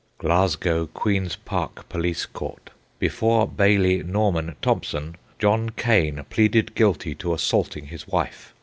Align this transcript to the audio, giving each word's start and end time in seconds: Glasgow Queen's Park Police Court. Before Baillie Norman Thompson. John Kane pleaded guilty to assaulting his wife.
Glasgow 0.17 0.87
Queen's 0.87 1.35
Park 1.35 1.87
Police 1.87 2.25
Court. 2.25 2.71
Before 2.97 3.47
Baillie 3.47 4.01
Norman 4.01 4.55
Thompson. 4.59 5.15
John 5.37 5.69
Kane 5.69 6.25
pleaded 6.31 6.73
guilty 6.73 7.13
to 7.13 7.35
assaulting 7.35 7.85
his 7.85 8.07
wife. 8.07 8.55